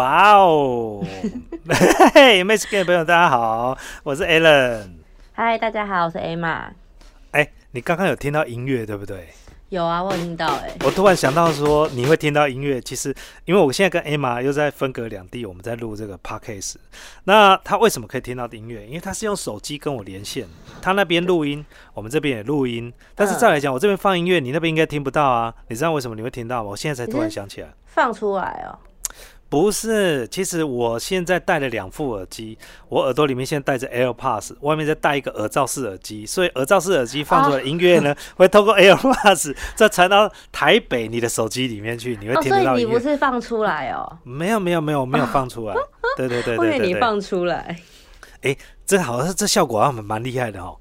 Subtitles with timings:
[0.00, 1.04] 哇哦！
[2.14, 4.88] 嘿，Miss Game 朋友，大家好，我是 Alan。
[5.32, 6.68] 嗨，大家好，我是 Emma。
[7.32, 9.28] 哎，你刚刚有听到音乐对不对？
[9.68, 10.70] 有啊，我有听到哎。
[10.86, 16.76] 我突然想到说你会听到音乐，其实因为我现在跟 Emma 又在分隔两地，我们在录这个 podcast。
[17.24, 18.86] 那他为什么可以听到音乐？
[18.86, 20.48] 因为他是用手机跟我连线，
[20.80, 21.62] 他那边录音，
[21.92, 22.90] 我们这边也录音。
[23.14, 25.54] 但是再来讲，我这边放音乐，你那边应该听不到啊。
[25.68, 26.70] 你知道为什么你会听到吗？
[26.70, 28.78] 我现在才突然想起来，放出来哦。
[29.50, 32.56] 不是，其实我现在戴了两副耳机，
[32.88, 42.78] 我耳朵里面现在戴着 AirPods，外面再戴一个耳罩式耳机，所以耳罩式耳机放出来的音乐呢，会透过 AirPods 再传到台北你的手机里面去，你会听得到音乐。
[42.78, 44.18] 所以你不是放出来哦？
[44.22, 45.74] 没有没有没有没有放出来，
[46.16, 46.86] 对对对对对。
[46.86, 47.76] 你放出来。
[48.42, 48.56] 哎，
[48.86, 50.76] 这好像是这效果好像蛮厉害的哦。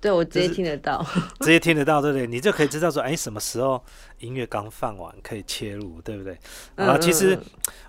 [0.00, 1.04] 对，我直接听得到，
[1.40, 2.26] 直接听得到，对不对？
[2.26, 3.84] 你就可以知道说，哎，什么时候
[4.20, 6.38] 音乐刚放完可以切入，对不对？
[6.76, 7.38] 啊，其实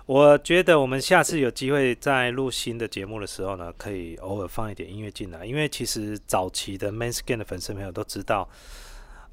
[0.06, 8.48] 我觉得我们下次有机会在录新的节目的时候呢，可以偶尔放一点音乐进来，因为其实早期的 Main Scan 的粉丝朋友都知道，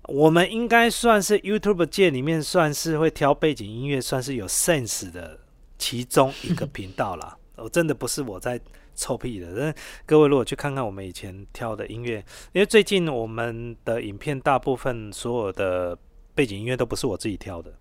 [0.03, 5.39] 我们应该算是 YouTube 界里面算是会挑背景音乐，算是有 sense 的
[5.77, 7.37] 其中一个频道啦。
[7.55, 8.59] 我 真的不是我在。
[8.95, 9.47] 臭屁的！
[9.57, 9.73] 但
[10.05, 12.17] 各位如果去看看我们以前挑的音乐，
[12.51, 15.97] 因为最近我们的影片大部分所有的
[16.35, 17.73] 背景音乐都不是我自己挑的。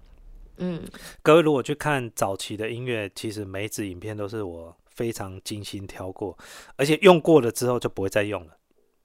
[0.59, 0.82] 嗯，
[1.22, 6.36] 各位如果去看早期的音乐，其实每一支影片都是我非常精心挑过，
[6.76, 8.56] 而且用过了之后就不会再用了，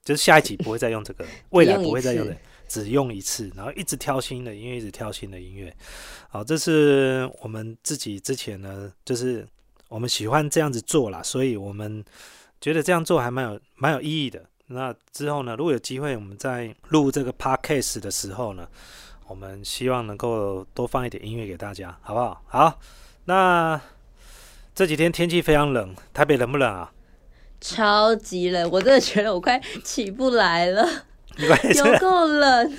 [0.04, 5.74] 就是下一集不会再用这个， 未来不会再用的，只用一次，然后一直挑新的音乐，一直挑新的音乐。
[6.28, 9.46] 好，这是我们自己之前呢，就是。
[9.88, 12.04] 我们喜欢这样子做啦，所以我们
[12.60, 14.44] 觉得这样做还蛮有蛮有意义的。
[14.66, 18.66] 那之后呢，如果有机会，我们在录这个 podcast 的时候呢，
[19.26, 22.42] 我们希望能够多放一点音乐给大家，好不好？
[22.46, 22.78] 好，
[23.24, 23.80] 那
[24.74, 26.92] 这几天天气非常冷，台北冷不冷啊？
[27.60, 30.86] 超级冷，我真的觉得我快起不来了，
[31.74, 32.76] 有够冷。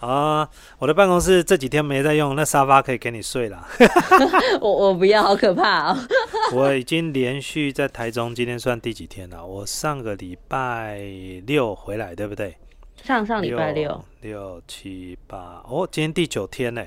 [0.00, 3.66] 啊，我的办公室这几天没在用，那沙发可以给你睡了。
[4.60, 5.98] 我我不要，好可怕哦！
[6.54, 9.44] 我已经连续在台中，今天算第几天了？
[9.44, 11.00] 我上个礼拜
[11.46, 12.56] 六回来，对不对？
[13.04, 16.82] 上上礼拜六，六七八，哦，今天第九天呢？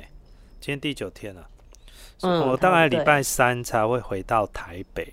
[0.60, 1.48] 今天第九天了。
[2.22, 5.08] 嗯，我大概礼拜三才会回到台北。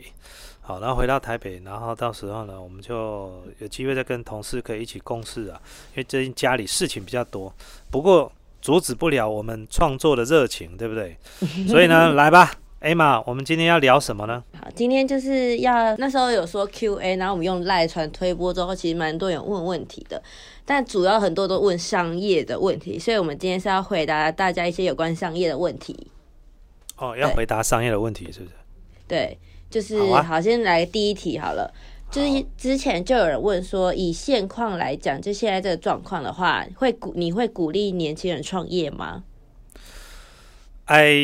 [0.61, 5.59] 好，然后回到台北，然后到时候呢，我们就有机会再跟同事可以一起共事啊。
[5.93, 7.51] 因为最近家里事情比较多，
[7.91, 8.31] 不过
[8.61, 11.17] 阻止不了我们创作的热情，对不对？
[11.67, 14.45] 所以呢，来吧，艾玛，我们今天要聊什么呢？
[14.61, 20.23] 好，今天就是要那时候有说 Q&A，然后我们用赖传推播之后，其实蛮多人问问题的，
[20.69, 26.09] 但主要很多都问商业的问题，所以我们今天是要回答大家一些有关商业的问题。
[26.99, 28.53] 哦，要回答商业的问题是不是？
[29.09, 29.39] 对。
[29.71, 31.71] 就是好，先来第一题好了。
[32.11, 39.25] 就是之前就有人问说，以现况来讲，就现在这个状况的话，会鼓你会鼓励年轻人创业吗？
[40.87, 41.15] 哎，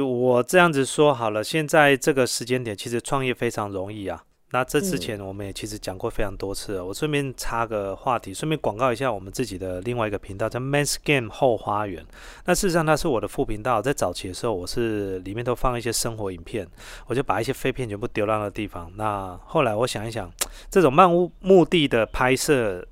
[0.00, 4.24] 我这样子说好了，现在这个时间点，其实创业非常容易啊。
[4.54, 6.84] 那这之前我们也其实讲过非常多次了。
[6.84, 12.06] 我顺便插个话题，顺便广告一下我们自己的另外一个频道，叫 Men's Game 后花园。
[12.44, 16.64] 那事实上它是我的副频道，在早期的时候，我是里面都放一些生活影片，
[17.08, 18.88] 我就把一些废片全部丢到那地方。
[18.94, 20.32] 那后来我想一想，
[20.70, 22.86] 这种漫无目的的拍摄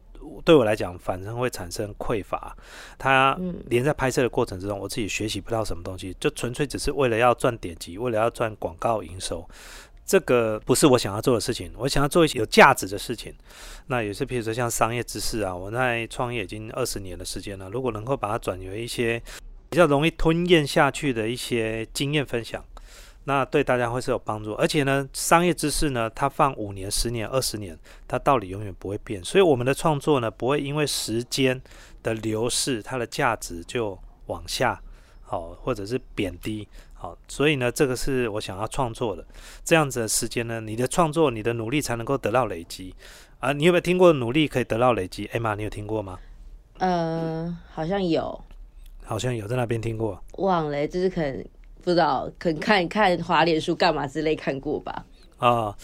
[0.44, 2.56] 对我来讲，反正会产生匮乏。
[2.98, 9.48] 它连在拍摄的过程之中，我自己学习不到什么东西，就纯粹只是为了要赚点击，为了要赚广告营收。
[10.12, 13.34] 这个不是我想要做的事情，我想要做一些有价值的事情。
[13.86, 17.70] 那也是，比如说像商业知识啊，我在创业已经二十年的时间了。
[17.70, 19.18] 如果能够把它转为一些
[19.70, 22.62] 比较容易吞咽下去的一些经验分享，
[23.24, 24.52] 那对大家会是有帮助。
[24.56, 29.24] 而且呢，商业知识呢，它放五年、十年、二十年，它道理永远不会变。
[29.24, 31.58] 所以我们的创作呢，不会因为时间
[32.02, 34.78] 的流逝，它的价值就往下，
[35.22, 36.68] 好，或者是贬低。
[37.02, 39.26] 好，所以呢，这个是我想要创作的，
[39.64, 42.94] 这样子的时间呢，你的创作、你的努力才能够得到累积
[43.40, 43.52] 啊！
[43.52, 45.26] 你有没有听过努力可以得到累积？
[45.32, 46.16] 艾玛，你有听过吗？
[46.78, 48.40] 呃，好像有，
[49.02, 51.44] 好像有在那边听过，忘了，就是可能
[51.82, 55.04] 不知道，可能看一看华脸书干嘛之类看过吧。
[55.38, 55.76] 啊，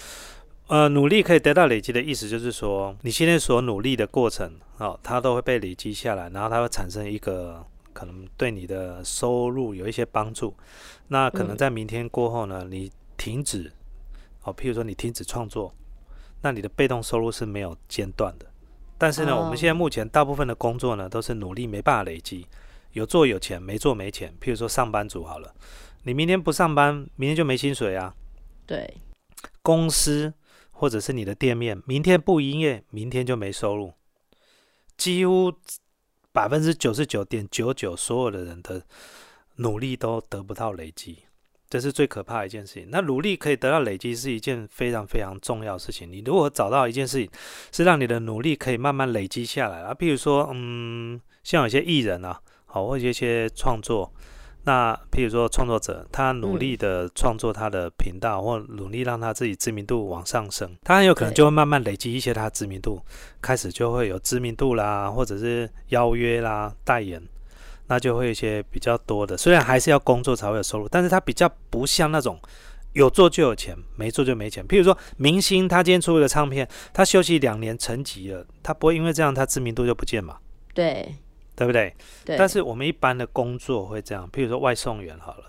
[0.69, 7.67] 呃，努力可以得到累积的意思就是说，你现在所努力的过程，哦，它都会被累积下来，然后它会产生一个。
[7.99, 10.55] 可能对你的收入有一些帮助，
[11.09, 13.73] 那可能在明天过后呢，你停止，
[14.45, 15.75] 哦，譬如说你停止创作，
[16.41, 18.47] 那你的被动收入是没有间断的。
[18.97, 22.47] 但是呢，我们现在目前大部分的工作呢，都是努力没办法累积，
[22.93, 24.33] 有做有钱，没做没钱。
[24.41, 25.53] 譬如说上班族好了，
[26.05, 28.15] 你明天不上班，明天就没薪水啊。
[28.65, 28.97] 对，
[29.61, 30.33] 公司
[30.71, 33.93] 或者是你的店面，明天不营业，明天就没收入，
[34.97, 35.53] 几乎
[36.39, 38.81] 百分之九十九点九九所有的人的
[39.57, 41.19] 努力都得不到累积，
[41.69, 42.87] 这是最可怕的一件事情。
[42.93, 46.09] 那努力可以得到累积是一件非常非常重要的事情。
[46.09, 47.29] 你如果找到一件事情，
[47.73, 54.13] 是让你的努力可以慢慢累积下来啊，譬如说，嗯，像有些艺人啊，好，或者一些创作。
[54.69, 63.01] 那譬如说创作者，他努力的创作他的频道，或努力让他自己知名度往上升，他很有可能就会慢慢累积一些他知名度，
[63.41, 67.23] 开始就会有知名度啦，或者是邀约啦、代言，
[67.87, 69.39] 那就会一些比较多的。
[69.39, 72.39] 虽然还是要工作才会有收入，但是他比较不像那种
[72.93, 74.63] 有做就有钱，没做就没钱。
[74.69, 80.37] 譬如说明星，他今天出一个唱片，他休息两年成绩了，他不会因为这样他知名度就不见嘛？
[80.75, 81.15] 对。
[81.59, 81.93] 对不对？
[82.25, 82.37] 对。
[82.39, 85.47] 但是我们一般的工作会这样，譬如说外送员好了，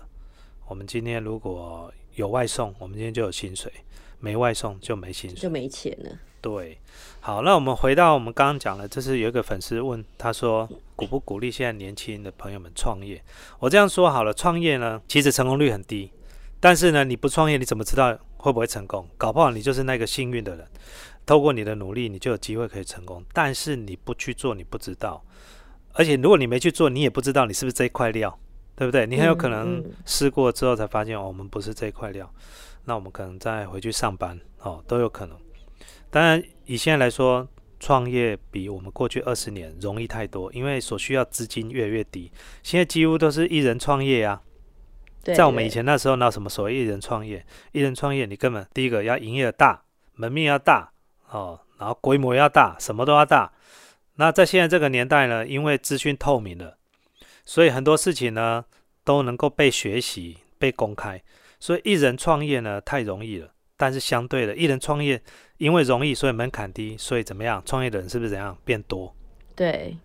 [0.66, 3.70] 我们今天如果有外送，我们今天就有薪水；
[4.18, 6.10] 没外送就没薪水，就没钱了。
[6.40, 6.76] 对。
[7.20, 13.22] 好，那我们回到我们刚刚讲的，就是有一个粉丝问他说，鼓不鼓励现在年轻的朋友们创业？
[13.60, 16.10] 我这样说好了，创业呢，其实成功率很低，
[16.58, 19.06] 但是呢，你不创业，你怎么知道会不会成功？
[19.16, 20.66] 搞不好你就是那个幸运的人，
[21.26, 23.22] 透过你的努力，你就有机会可以成功。
[23.34, 25.22] 但是你不去做，你不知道。
[25.92, 28.38] 而且如果你没去做，你也不知道你是不是这一块料，
[28.76, 29.06] 对不对？
[29.06, 32.32] 你很有可能试过之后才发现哦，我们不是这一块料，
[32.84, 35.36] 那我们可能再回去上班哦，都有可能。
[36.10, 37.46] 当然，以现在来说，
[37.78, 42.30] 创业比我们过去二十年容易太多，因为所需要资金越来越低。
[42.62, 44.40] 现在几乎都是一人创业啊。
[45.22, 47.44] 在我们以前那时候，那什么所谓一人创业？
[47.72, 49.82] 一人创业，你根本第一个要营业大，
[50.14, 50.90] 门面要大
[51.30, 53.52] 哦，然后规模要大，什么都要大。
[54.20, 56.76] 那在现在这个年代呢，因为资讯透明了，
[57.46, 58.62] 所以很多事情呢
[59.02, 61.18] 都能够被学习、被公开。
[61.58, 65.18] 所以一人创业呢太容易了，但是相对的，一人创业
[65.56, 67.62] 因为容易，所以门槛低，所以怎么样？
[67.64, 69.14] 创业的人是不是怎样变多？
[69.56, 69.96] 对，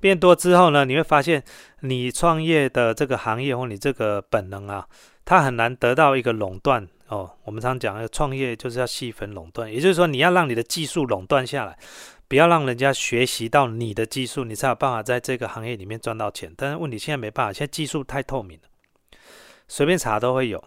[0.00, 1.40] 变多之后呢，你会发现
[1.82, 4.88] 你创业的这个行业或你这个本能啊，
[5.24, 7.30] 它很难得到一个垄断哦。
[7.44, 11.78] 我们常讲，创业就是要细分垄断，也就是说，你要让你的技术垄断下来。
[12.32, 16.50] 不要让人家学习到你的技术，你才有办法在这个行业里面赚到钱。
[16.56, 19.18] 但是问题现在没办法，现在技术太透明了，
[19.68, 20.64] 随便查都会有，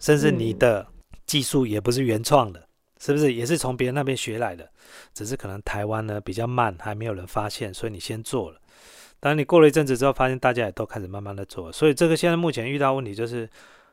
[0.00, 0.86] 甚至你的
[1.26, 2.66] 技术也不是原创的，
[2.98, 3.34] 是不是？
[3.34, 4.66] 也是从别人那边学来的，
[5.12, 8.58] 只是可能台湾呢比较慢，还没有人发现，所以你先做了。
[9.20, 13.46] 当你过了一阵子之后，发现大家也都开始慢慢的做，所以这个现在目前遇到问题就是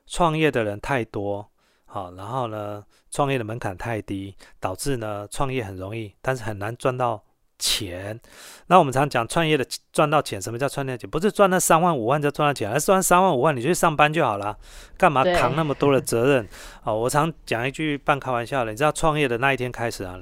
[0.07, 1.45] 创业的人太多。
[1.95, 7.23] 好，然后呢，创业的门槛太低，导致呢创业很容易，但是很难赚到
[7.57, 8.19] 钱。
[8.67, 11.09] 那我们常讲创业的赚到钱，什么叫赚到钱？
[11.09, 14.59] 不是赚那三万五万就赚到钱，而是赚三万五万你就去上班就好了，
[14.97, 16.45] 干嘛扛那么多的 责任？
[16.83, 20.19] 哦，我常讲一句半开玩笑的，你知道创业的那一天开始啊，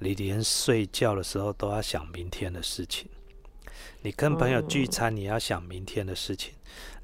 [0.00, 3.08] 你连睡觉的时候都要想明天的事情，
[4.02, 6.52] 你跟朋友聚餐你要想明天的事情，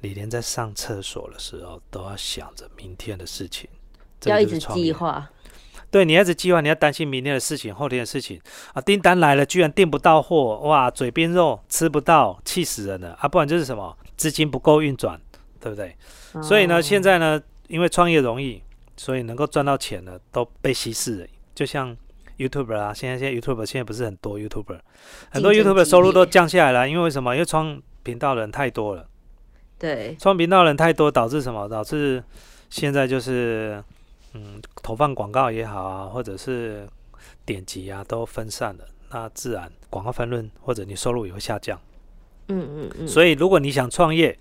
[0.00, 3.66] 你连在上厕所的时候都要想着明天的事情。
[4.28, 5.30] 要一直计划，
[5.90, 8.40] 对你一直计划，你要担心明天的事情、后天的事情
[8.74, 8.80] 啊！
[8.80, 13.26] 订单来了，居然订不到货，哇，嘴边肉吃不到，气死人了啊！
[13.26, 15.20] 不然就是什么资金不够运转，
[15.58, 15.96] 对不对？
[16.42, 18.62] 所以呢，现在呢，因为创业容易，
[18.96, 21.26] 所以能够赚到钱的都被稀释了。
[21.56, 21.96] 就像
[22.38, 24.78] YouTuber 啊，现在现在 YouTuber 现在不是很多 YouTuber，
[25.30, 27.34] 很多 YouTuber 收入都降下来了，因为为什么？
[27.34, 29.08] 因为创频道的人太多了。
[29.76, 31.68] 对，创频道的人太多，导致什么？
[31.68, 32.22] 导致
[32.68, 33.82] 现在就是。
[34.32, 36.88] 嗯，投放广告也好啊，或者是
[37.44, 41.78] 点击啊，都分散了，那自然广告分论或者你收入也会下降。
[42.48, 43.08] 嗯嗯嗯。
[43.08, 44.38] 所以如果你想创业，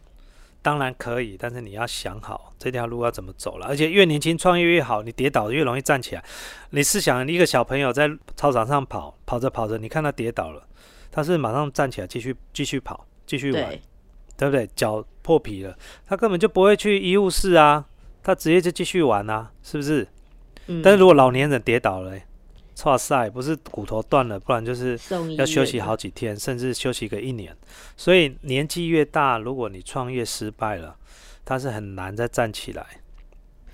[0.62, 3.66] 当然可以，但是你要想好这条路要怎么走了。
[3.66, 6.24] 而且越年轻创业越好，你跌倒越容易站起来。
[6.72, 10.62] 你试想一个小朋友在操场上跑，跑着跑着，你看他跌倒了，
[11.10, 13.80] 他是马上站起来继续继续跑，继续玩，
[14.38, 14.70] 对不对？
[14.76, 17.86] 脚破皮了，他根本就不会去医务室啊。
[18.24, 20.08] 他直接就继续玩啊，是不是？
[20.68, 20.82] 嗯。
[20.82, 22.14] 但是如果老年人跌倒了，
[22.86, 24.98] 哇塞，不是骨头断了，不然就是
[25.38, 27.54] 要休息好几天，甚至休息个一年。
[27.98, 30.96] 所以年纪越大，如果你创业失败了，
[31.44, 32.86] 他是很难再站起来。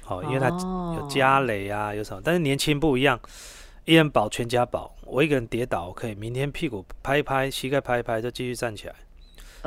[0.07, 2.21] 哦，因为他有家累啊，有什么？
[2.23, 3.19] 但是年轻不一样，
[3.85, 4.95] 一人保全家保。
[5.03, 8.95] 我一个人跌倒，可以明天屁股拍一拍，膝盖拍一拍，就继续站起来。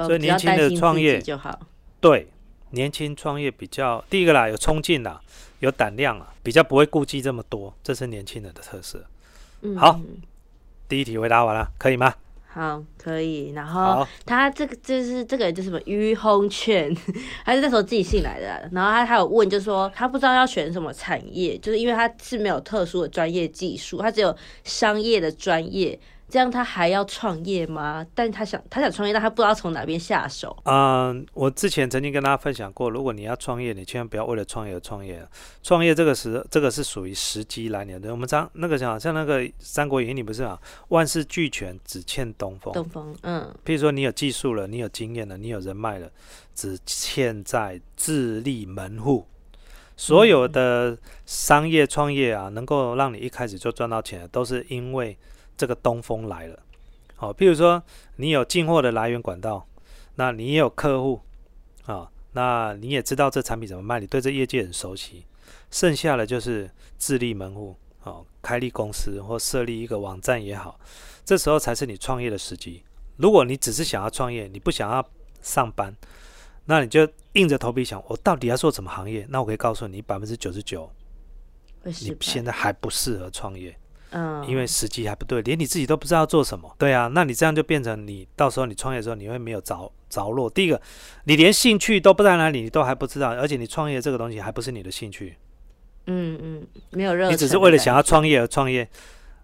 [0.05, 1.59] 所以年轻的创业就好。
[2.01, 2.29] 对。
[2.71, 5.21] 年轻创业比较第一个啦，有冲劲啦，
[5.61, 9.05] 有胆量啊，比较不会顾忌这么多，这是年轻人的特色。
[9.63, 10.01] 嗯好，
[10.89, 12.15] 第一题回答完了，可以吗？
[12.47, 13.51] 好，可以。
[13.51, 16.93] 然后，他这个就是这个就是什么于洪券，
[17.45, 18.61] 他是那时候自己信来的啊。
[18.73, 25.99] 然后他还有问，就说他不知道要选什么产业，就是因为他是没有特殊的专业技术，他只有商业的专业。
[26.31, 28.07] 这样他还要创业吗？
[28.15, 30.55] 但他想他想创业，但他不知道从哪边下手。
[30.65, 35.27] 嗯，我之前曾经跟大家分享过，如果你要创业，你千万不要为了创业而创业。
[35.63, 38.11] 创业这个时，这个是属于时机来临的。
[38.11, 42.75] 我们常那个像，像那个《三国演义》里不是啊，万事俱全，只欠东风。
[42.75, 46.11] 东风，嗯，譬如说，你有技术了，你有经验了，你有人脉了，
[46.55, 49.27] 只欠在自立门户。
[49.97, 55.17] 所有的商业创业啊，能够让你一开始就赚到钱，都是因为。
[55.59, 56.63] 这个东风来了，
[57.17, 57.83] 好，譬如说
[58.17, 59.67] 你有进货的来源管道，
[60.15, 61.21] 那你也有客户
[61.85, 65.27] 啊，那你也知道这产品怎么卖，你对这业界很熟悉，
[65.71, 67.75] 剩下的就是自立门户，
[68.05, 70.79] 哦，开立公司或设立一个网站也好，
[71.25, 72.85] 这时候才是你创业的时机。
[73.17, 75.05] 如果你只是想要创业，你不想要
[75.43, 75.93] 上班，
[76.67, 79.27] 那你就硬着头皮想，我到底要做什么行业？
[79.29, 80.89] 那我可以告诉你，百分之九十九，
[81.83, 83.77] 你现在还不适合创业。
[84.11, 86.75] 嗯，因为时机还不对，连你自己都不知道做什么。
[86.79, 90.49] 对啊，那你这样就变成你到时候你创业的时候，你会没有着着落。
[90.49, 90.81] 第一个，
[91.25, 95.37] 你连兴趣都不在哪里，你都还不知道，而且你创业这个东西还不是你的兴趣。
[96.07, 98.89] 嗯嗯，没有热，你只是为了想要创业而创业。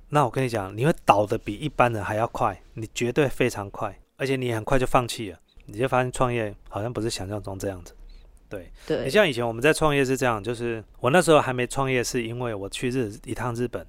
[0.09, 7.92] 那我跟你讲，你会倒的比一般人还要快，你绝对非常快，而且你很快就放弃了，你就发现创业好像不是想象中这样子。
[8.49, 13.85] 对，对你像以前我们在创业是这样，就是我那时候还没创业，是因为我去日一趟日本。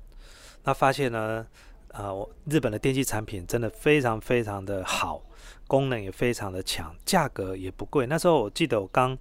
[0.66, 1.46] 他发现呢，
[1.94, 2.12] 啊，
[2.50, 5.22] 日本的电器产品真的非常非常的好，
[5.68, 8.08] 功能也非常的强，价格也不贵。
[8.08, 9.16] 那时候我记得我刚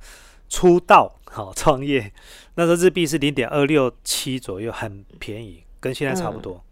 [0.49, 2.11] 出道，好创业，
[2.55, 6.65] 那时候日币是零点二六七左右，很便宜，跟现在差不多。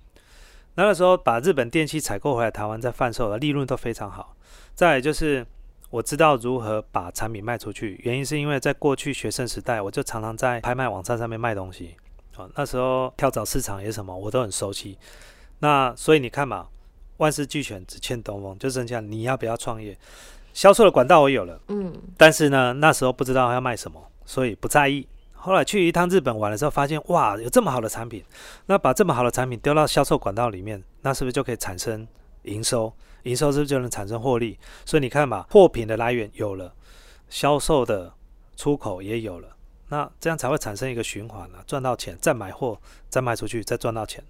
[0.75, 4.35] 那那时候把日本电器采购回来台湾再贩售，利润都非常好。
[4.75, 5.47] 再就是
[5.91, 11.95] 我知道如何把产品卖出去，原因是因为在过去学生时代，我就常常在拍卖网站上面卖东西。
[12.43, 14.99] 啊，那时候跳蚤市场也什么，我都很熟悉。
[15.61, 16.67] 那所以你看嘛，
[17.19, 19.97] 万事俱全，只欠东风，就剩下你要不要创业？
[20.53, 25.07] 销售的管道我有了，嗯，但是呢，那时候不知道要卖什么，所以不在意。
[25.33, 28.23] 后来去一趟日本玩的时候，发现哇，有这么好的产品，
[28.67, 32.07] 那把这么好的产品丢到销售管道里面，那是不是就可以产生
[32.43, 32.93] 营收？
[33.23, 34.59] 营收是不是就能产生获利？
[34.85, 36.75] 所以你看嘛，货品的来源有了，
[37.29, 38.13] 销售的
[38.57, 39.49] 出口也有了。
[39.93, 42.81] 那这样才会产生一个循环啊，赚到钱再买货，
[43.11, 44.25] 再卖出去，再赚到钱。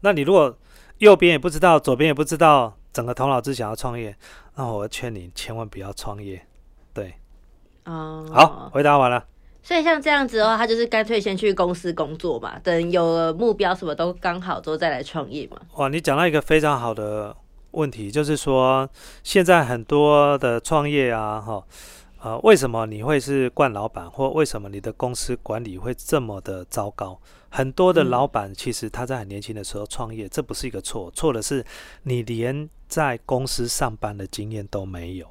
[0.00, 0.58] 那你如果
[0.98, 4.16] 右边也不知道，左边也不知道，整个头脑只想要创业，
[4.56, 6.44] 那我劝你千万不要创业。
[6.92, 7.14] 对，
[7.84, 9.24] 哦，好，回答完了。
[9.62, 15.58] 所以像这样子的话，他就是干脆先去公司工作嘛，等有了目标什么都刚好之后再来创业嘛。
[15.76, 17.36] 哇，你讲到一个非常好的
[17.70, 18.90] 问题，就是说
[19.22, 21.62] 现在很多的创业啊，哈。
[22.20, 27.20] 呃，为什么你会是惯老板，或为什么你的公司管理会这么的糟糕？
[27.48, 31.64] 很多的老板其实他在很年轻的时候创业，这不是一个错，错的是
[32.02, 35.26] 你连在公司上班的经验都没有。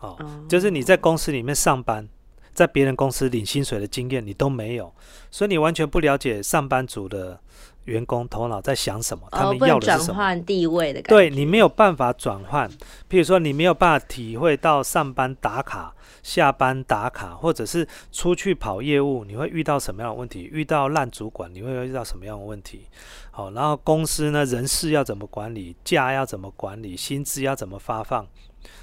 [0.00, 0.16] 哦，
[0.48, 2.06] 就是你在公司里面上班，
[2.52, 4.94] 在别人公司领薪水的经验你都没有，
[5.30, 7.40] 所以你完全不了解上班族的。
[7.88, 9.26] 员工头脑在想什么？
[9.32, 10.14] 他们要的是什么？
[10.14, 11.16] 转换地位的感觉。
[11.16, 12.68] 对你没有办法转换，
[13.08, 20.48] 譬如说你没有办法体会到上班打卡、下班打卡，或者是出去跑业务，你会遇到什么样的问题？
[20.52, 22.86] 遇到烂主管，你会遇到什么样的问题？
[23.30, 25.74] 好，然后公司呢，人事要怎么管理？
[25.82, 26.96] 假要怎么管理？
[26.96, 28.26] 薪资要怎么发放？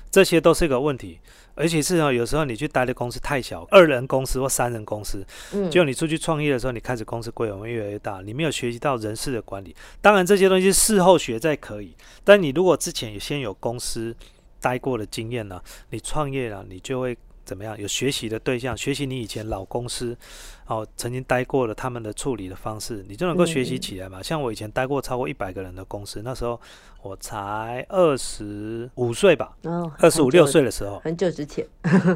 [0.09, 1.19] 这些都是一个问题。
[1.55, 9.75] 而且是哦，有时候你去待的公司太小，二人公司或三人公司，嗯，就你出去创业的时候，你开始公司规模越来越大，你没有学习到人事的管理。
[10.01, 14.15] 当然这些东西事后学再可以，但你如果之前有先有公司
[14.59, 17.17] 待过的经验呢，你创业了，你就会。
[17.45, 17.79] 怎么样？
[17.79, 20.17] 有学习的对象，学习你以前老公司，
[20.65, 24.21] 哦，曾经待过的他们的处理的方式，你就能够学习起来嘛。
[24.21, 26.59] 像我以前待过超过一百个人的公司，那时候
[27.01, 29.55] 我才二十五岁吧，
[29.99, 31.65] 二十五六岁的时候，很久之前，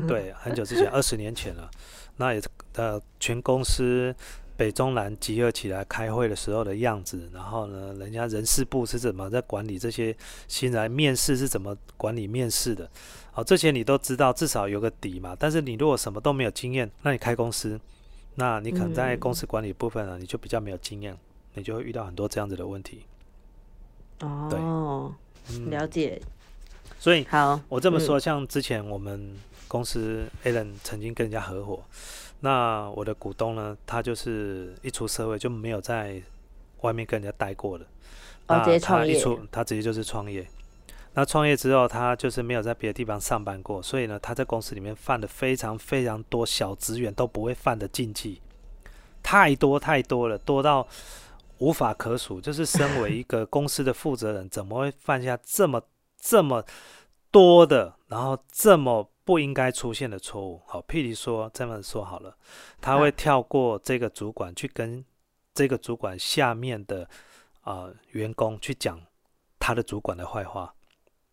[0.07, 1.69] 对，很久之前，二十年前了。
[2.17, 2.41] 那也
[2.73, 4.13] 呃，全公司
[4.57, 10.13] 北中南集合起来开会的时候的样子，然后呢，人家人事部是怎么在管理这些
[10.49, 12.89] 新来面试是怎么管理面试的。
[13.39, 15.33] 好，这些你都知道，至少有个底嘛。
[15.39, 17.79] 但是你如果什么都没有经验，那你开公司，
[18.35, 21.17] 那你可能在公司管理部分呢，你就比较没有经验，
[21.53, 23.05] 你就会遇到很多这样子的问题。
[24.19, 25.15] 哦，
[25.69, 26.21] 了解。
[26.99, 29.33] 所以，好，我这么说，像之前我们
[29.69, 31.81] 公司 Alan 曾经跟人家合伙，
[32.41, 36.21] 那我的股东呢，他就是一出社会就没有在
[36.81, 37.85] 外面跟人家待过的，
[38.65, 39.17] 直接创业，
[39.49, 40.45] 他直接就是创业。
[41.19, 48.41] 那创业之后，他就是没有在别的地方上班过，所以呢，他在公司里面犯了非常非常多小职员都不会犯的禁忌，
[49.21, 50.87] 太多太多了，多到
[51.57, 52.39] 无法可数。
[52.39, 55.81] 就是身为一个公司的负责人，怎么会犯下这么
[56.17, 56.63] 这么
[57.31, 60.61] 多的，然后这么不应该出现的错误？
[60.65, 62.33] 好，譬如说这么说好了，
[62.79, 65.03] 他会跳过这个主管去跟
[65.53, 67.05] 这个主管下面的
[67.59, 68.97] 啊员工去讲
[69.59, 70.73] 他的主管的坏话。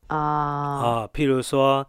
[0.09, 1.87] 啊啊，譬如说，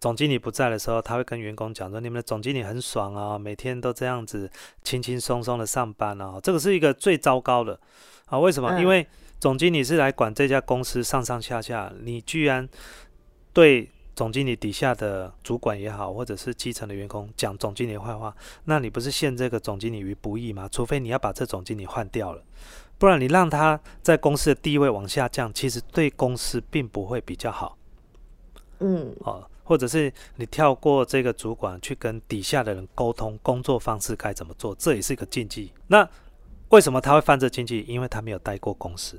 [0.00, 4.50] 总经理不在的时候，他会跟员工讲说：“你们的总经理很爽啊，每天都这样子
[4.82, 7.78] 轻轻松松的上班啊。”这个是一个最糟糕的
[8.26, 8.38] 啊！
[8.38, 8.80] 为什么？
[8.80, 9.06] 因为
[9.38, 12.66] 总经理是来管这家公司上上下下，你居然
[13.52, 20.66] 对总经理底下的主管也好，或者是基层的员工讲总经理坏话，那你不是陷这个总经理于不义吗？
[20.70, 22.42] 除非你要把这总经理换掉了。
[23.00, 27.78] 不然你让他在公司的地位往下降，其实对公司并不会比较好。
[28.80, 35.72] 嗯，哦，或者是你跳过这个主管去跟底下的人沟通工作方式该怎么做，这也是一个禁忌。
[35.86, 36.06] 那
[36.68, 37.80] 为什么他会犯这禁忌？
[37.88, 39.18] 因为他没有待过公司，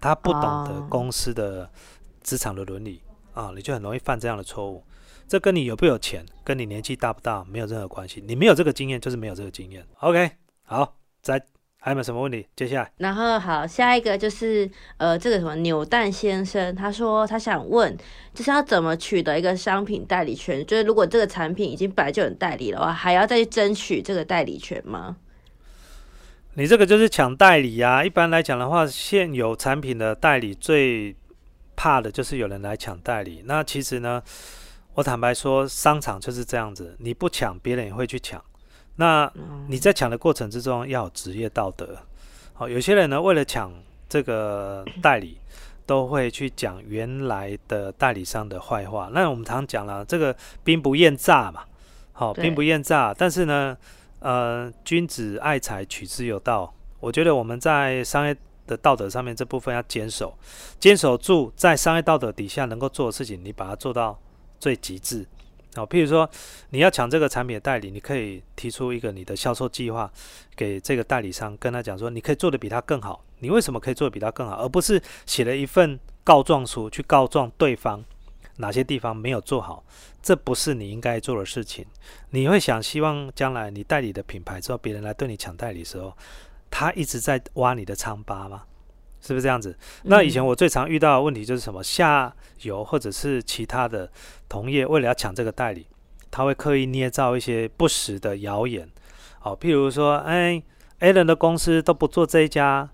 [0.00, 1.70] 他不懂得公司的
[2.22, 3.02] 职场的伦理
[3.34, 4.82] 啊，你就很容易犯这样的错误。
[5.28, 8.24] 这跟你有不有钱，跟你年纪大不大没有任何关系。
[8.26, 9.86] 你没有这个经验，就是没有这个经验。
[10.00, 10.30] OK，
[10.62, 11.46] 好，再。
[11.84, 12.46] 还有没有什么问题？
[12.54, 17.96] 接下来，然后好，下一个就是呃，这个什么扭蛋先生，他说他想问，
[18.32, 20.64] 就是要怎么取得一个商品代理权？
[20.64, 25.16] 就是如果这个产品已经本来就有代理的话，还要再去争取这个代理权吗？
[26.54, 28.04] 你这个就是抢代理啊！
[28.04, 31.16] 一般来讲的话，现有产品的代理最
[31.74, 33.42] 怕的就是有人来抢代理。
[33.46, 34.22] 那其实呢，
[34.94, 38.40] 我坦白说，商场就是这样子，你不抢，别人也会去抢。
[38.96, 39.32] 那
[39.68, 41.98] 你在抢的过程之中要有职业道德，
[42.52, 43.72] 好，有些人呢为了抢
[44.08, 45.38] 这个 代理，
[45.86, 49.10] 都会去讲原来的代理商的坏话。
[49.12, 51.64] 那我们常讲了，这个兵不厌诈嘛，
[52.12, 53.14] 好，兵不厌诈。
[53.16, 53.76] 但是呢，
[54.20, 56.72] 呃，君子爱财，取之有道。
[57.00, 60.36] 我觉得我们在商业的道德上面这部分要坚守，
[60.78, 64.16] 坚守住在商业道德底下能够做的事情，你把它做到
[64.60, 65.26] 最极致。
[65.74, 66.28] 好，譬如说
[66.70, 70.10] 你要抢这个产品的代理，你可以提出一个你的销售计划
[70.54, 73.24] 给这个代理商，跟他讲说，你可以做的比他更好。
[73.38, 78.04] 你为什么可以做的比他更好，而不是写了一份告状书去告状对方
[78.56, 79.82] 哪些地方没有做好？
[80.22, 81.84] 这不是你应该做的事情。
[82.30, 86.16] 你会想希望将来你代理的品牌之后，别人来对你抢代理的时候，
[86.70, 88.62] 他一直在挖你的疮疤吗？
[89.22, 89.74] 是不是这样子？
[90.02, 91.82] 那以前我最常遇到的问题就是什么？
[91.82, 94.10] 下游或者是其他的
[94.48, 95.86] 同业为了要抢这个代理，
[96.30, 98.90] 他会刻意捏造一些不实的谣言。
[99.42, 100.62] 哦，譬如说，哎
[100.98, 102.88] ，A 人的公司都不做这一家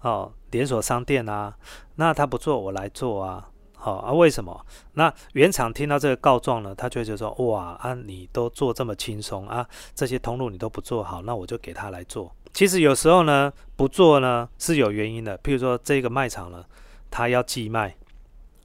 [0.00, 1.56] 哦连锁商店啊，
[1.96, 3.48] 那他不做，我来做啊。
[3.78, 4.66] 好啊，为什么？
[4.94, 12.32] 那原厂听到这个告状呢，他就会说：哇啊，你都做这么轻松啊，这些通路你都不做好，那我就给他来做。
[12.56, 15.36] 其实有时候呢，不做呢是有原因的。
[15.40, 16.64] 譬如说，这个卖场呢，
[17.10, 17.94] 他要寄卖，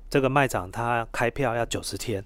[0.10, 2.24] 这个卖场他开票要九十天，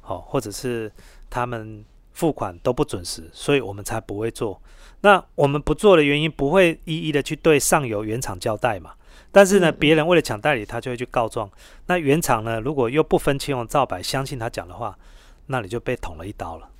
[0.00, 0.90] 好，或者是
[1.28, 4.58] 他们付款都不准时，所以我们才不会做。
[5.02, 8.92] 那我们不做的原因，不会一一的去对上游原厂交代嘛？
[9.30, 11.50] 但是呢，别人为了抢代理，他就会去告状。
[11.88, 14.98] 那原厂呢，如果又不分青红皂白，相信他讲的话，
[15.48, 16.70] 那你就被捅了一刀了。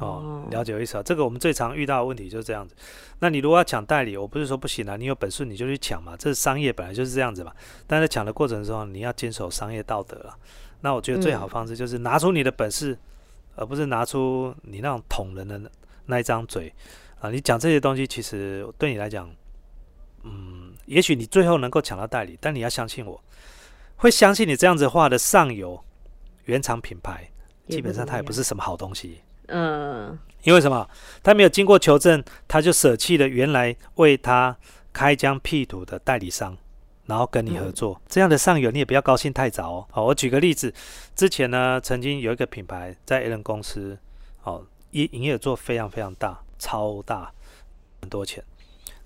[0.00, 1.02] 哦，了解意思啊？
[1.02, 2.76] 这个我们最常遇到的问题就是这样子。
[3.18, 7.52] 那你如果要抢代理，我不是说不行啊，你有本事你就去抢嘛，这是商业本来就是这样子嘛。
[7.86, 10.38] 但在抢的过程中，你要坚守商业道德了。
[10.80, 12.96] 那我觉得最好方式就是拿出你的本事，
[13.56, 15.60] 而不是拿出你那种捅人的
[16.06, 16.72] 那一张嘴
[17.18, 17.30] 啊。
[17.30, 19.28] 你讲这些东西，其实对你来讲，
[20.22, 23.20] 嗯，也许你最后能够抢到代理，但你要相信我，
[23.96, 25.82] 会相信你这样子话的上游
[26.44, 27.28] 原厂品牌，
[27.68, 29.20] 基本上它也不是什么好东西。
[29.48, 30.88] 嗯，因为什么？
[31.22, 34.56] 他没有经过求证，他就舍弃了原来为他
[34.92, 36.56] 开疆辟土的代理商，
[37.06, 38.00] 然后跟你合作。
[38.08, 39.86] 这样的上游你也不要高兴太早哦。
[39.90, 40.72] 好，我举个例子，
[41.14, 43.98] 之前呢，曾经有一个品牌在 A 人公司，
[44.44, 47.32] 哦，营营业做非常非常大，超大，
[48.00, 48.42] 很多钱。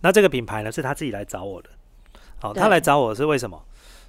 [0.01, 1.71] 那这个品牌呢，是他自己来找我的。
[2.41, 3.61] 好，他来找我是为什么？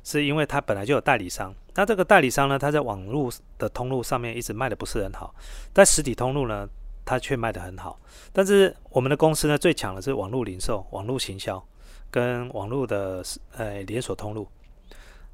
[0.03, 1.53] 是因为他本来就有代理商。
[1.75, 5.33] 那这个代理商呢，他在网络的通路上面一直卖的不是很好，
[5.73, 6.67] 在实体通路呢，
[7.05, 7.97] 他却卖的很好。
[8.33, 11.63] 但是我们的公司呢，最强的是网络零售、网络行销
[12.11, 13.23] 跟网络的
[13.55, 14.45] 呃连锁通路。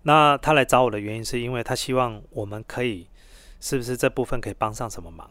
[0.03, 3.07] 那他来找我的原因，是因为他希望我们可以，
[3.59, 5.27] 是不是这部分可以帮上什么忙？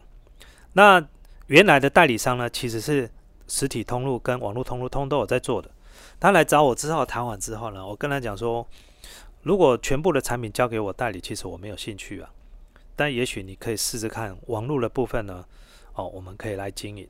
[0.73, 1.01] 那
[1.47, 3.09] 原来的代理商呢，其实是
[3.47, 5.71] 实体通路跟网络通路通都有在做的。
[6.19, 8.67] 他来找我之后谈完之后呢，我跟他讲说。
[9.45, 12.27] 如果全部的产品交给我代理，其实我没有兴趣啊。
[12.95, 15.45] 但也许你可以试试看网络的部分呢，
[15.93, 17.07] 哦，我们可以来经营。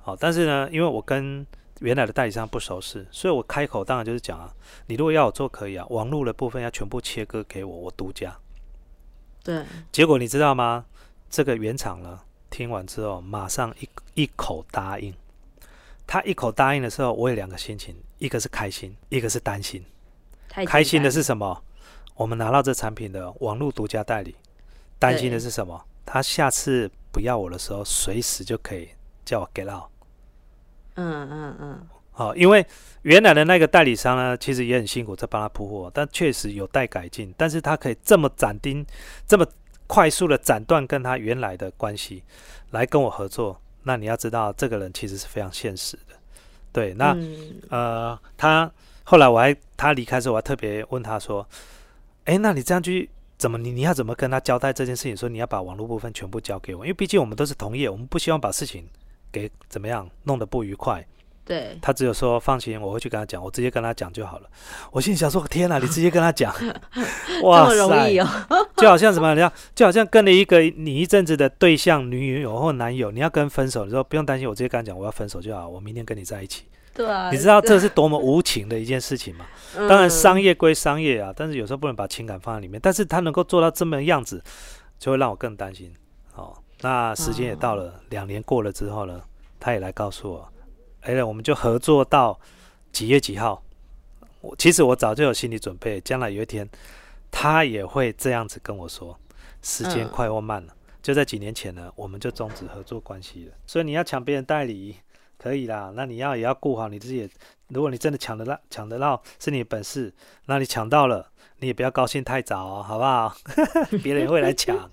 [0.00, 1.46] 好，但是呢，因为我跟
[1.80, 4.50] 原来的代理商不熟识，所以我开口当然就是讲啊，
[4.86, 8.34] 你如果要我做可以啊，网络的部分要全部切割给我，我独家。
[9.44, 10.86] 对，结果你知道吗？
[11.28, 15.14] 这个原厂呢，听完之后马上一一口答应。
[16.06, 19.84] 他一口答应的时候，我有两个心情，一个是开心，一个是担心。
[20.66, 21.62] 开心的是什么？
[22.14, 24.34] 我们拿到这产品的网络独家代理。
[24.98, 25.82] 担心的是什么？
[26.04, 28.90] 他下次不要我的时候，随时就可以
[29.24, 29.88] 叫我 get out。
[30.96, 31.86] 嗯嗯嗯。
[32.12, 32.66] 好，因为
[33.02, 37.32] 原来的那个代理商呢，其实也很辛苦在帮他铺货，但确实有待改进。
[37.38, 38.84] 但是他可以这么斩钉，
[39.26, 39.46] 这么
[39.86, 42.22] 快速的斩断跟他原来的关系，
[42.72, 43.58] 来跟我合作。
[43.84, 46.14] 那你要知道，这个人其实是非常现实的。
[46.70, 47.16] 对，那
[47.70, 48.70] 呃，他
[49.04, 51.46] 后来我还他离开的时候，我还特别问他说
[52.24, 53.08] ：“哎，那你这样去
[53.38, 55.16] 怎么你你要怎么跟他交代这件事情？
[55.16, 58.86] 说你要把网络部分全部交给我，因为毕竟我们都是同业，我们不希望把事情
[59.32, 61.04] 给怎么样弄得不愉快。”
[61.42, 64.48] 对他只有说放心，我会去跟他讲，我直接跟他讲就好了。
[64.92, 66.54] 我心里想说：天哪，你直接跟他讲，
[67.42, 68.28] 哇这么容易哦！
[68.76, 76.66] 就好像什么，你要就好像跟了一个你一阵子的对象、女友或男友，你要跟分手，你说不用担心，我直接跟他讲我要分手就好，我明天跟你在一起。
[77.00, 79.46] 对啊， 你知道这是多么无情的一件事情吗？
[79.88, 82.80] 当然商业归商业啊，但是有时候不能把情感放在里面。
[82.82, 84.42] 但是他能够做到这么样子，
[84.98, 85.92] 就会让我更担心。
[86.34, 89.20] 哦，那时间也到了，两年过了之后呢，
[89.58, 90.52] 他也来告诉我。
[91.00, 92.38] 哎，我们就合作到
[92.92, 93.62] 几月几号？
[94.42, 96.68] 我其实我早就有心理准备，将来有一天
[97.30, 99.18] 他也会这样子跟我说。
[99.62, 103.52] 时间快或慢了，就在几年前呢，我们就终止合作关系了。
[103.66, 104.96] 所以你要抢别人代理
[105.40, 107.28] 可以啦，那你要也要顾好你自己。
[107.68, 110.12] 如果你真的抢得到，抢得到是你的本事，
[110.46, 113.34] 那你抢到了，你也不要高兴太早哦，好不好？
[114.02, 114.90] 别人会来抢，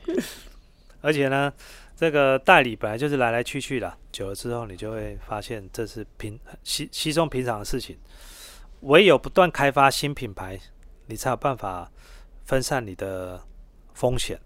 [1.01, 1.51] 而且呢。
[1.99, 7.97] 这个代理本来就是来来去去的，久了之后你就会发现这是平稀稀松平常的事情。
[8.81, 10.59] 唯有不断开发新品牌，
[11.07, 11.91] 你才有办法
[12.45, 13.41] 分散你的
[13.95, 14.39] 风险。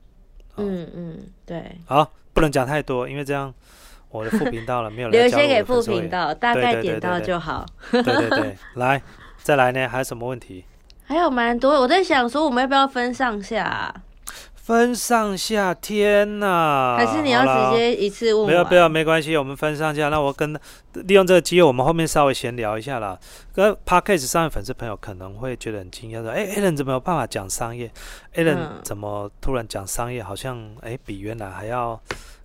[0.55, 1.77] 嗯嗯，对。
[1.85, 3.53] 好，不能讲太多，因为这样
[4.11, 7.65] 我的副频道了没有留些给副频道，大概点到就好。
[7.91, 9.01] 对对对， 来，
[9.41, 9.87] 再来呢？
[9.87, 10.65] 还有什么问题？
[11.03, 13.93] 还有蛮多，我在想说，我们要不要分上下？
[14.55, 16.95] 分上下，天呐！
[16.97, 18.45] 还是你要直接一次问？
[18.47, 20.07] 没有，不要，没关系，我们分上下。
[20.09, 20.53] 那我跟
[20.93, 23.17] 利用这个机会，我们后面稍微闲聊一下啦。
[23.53, 27.91] 跟 Parkcase 上的粉丝朋友可能会觉得很惊讶，说：“哎，Allen 怎么有办法讲商业
[28.35, 30.21] ？Allen 怎么突然讲商业？
[30.21, 31.99] 好像哎，比原来还要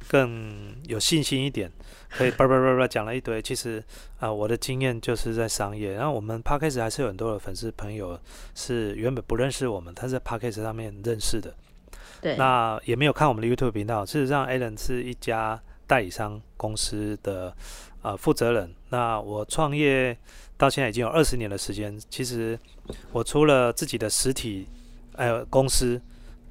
[0.09, 1.71] 更有信心一点，
[2.11, 3.41] 可以 叭叭叭叭讲了一堆。
[3.41, 3.83] 其实
[4.19, 5.93] 啊，我的经验就是在商业。
[5.93, 8.19] 然后我们 Parkcase 还是有很多的粉丝朋友
[8.55, 11.55] 是原本不认识我们，他在 Parkcase 上面认识的。
[12.23, 14.05] 对那也没有看我们的 YouTube 频道。
[14.07, 17.55] 事实上，Allen 是一家代理商公司的
[18.03, 18.75] 呃负责人。
[18.89, 20.17] 那我创业
[20.57, 22.01] 到现在已经有二十年的时间。
[22.09, 22.59] 其实
[23.13, 24.67] 我除了自己的实体
[25.13, 26.01] 呃公司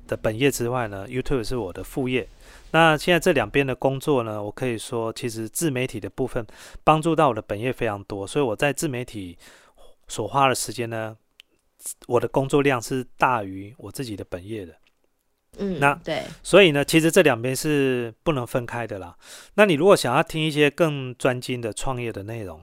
[0.08, 2.28] 的本业之外呢，YouTube 是我的副业。
[2.76, 6.46] 那现在这两边的工作呢，我可以说，其实自媒体的部分
[6.84, 8.28] 帮助到我的本业非常多。
[8.28, 9.38] 所以我在自媒体
[10.10, 11.16] 所花的时间呢，
[12.06, 14.74] 我的工作量是大于我自己的本业的。
[15.58, 19.16] 嗯，那对，所以呢，其实这两边是不能分开的啦。
[19.54, 22.62] 那你如果想要听一些更专精的创业的内容，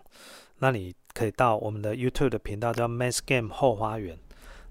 [0.59, 4.18] 那你可以到我们的 YouTube 的频道叫 Mass Game 后花园。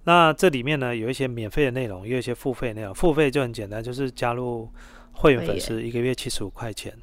[0.04, 2.94] 那这里面呢，有一些免费的内容，也有一些付费内容。
[2.94, 4.70] 付费就很简单，就是加入
[5.14, 6.94] 会员粉丝，一个月七十五块钱。